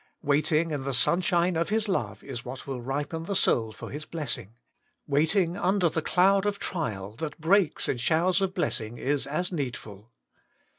[0.23, 3.91] Wait ing in the sunshine of His love is what will ripen the soul for
[3.91, 4.55] His blessing.
[5.05, 10.09] Waiting under the cloud of trial, that breaks in showers of blessing, is as needful.